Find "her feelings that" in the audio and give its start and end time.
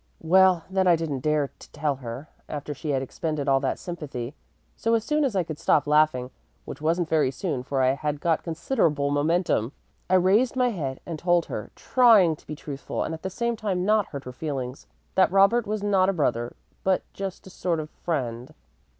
14.23-15.31